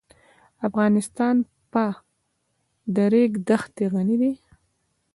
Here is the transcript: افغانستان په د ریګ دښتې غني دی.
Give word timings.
افغانستان 0.67 1.35
په 1.71 1.83
د 2.95 2.97
ریګ 3.13 3.31
دښتې 3.47 3.85
غني 3.93 4.15
دی. 4.21 4.33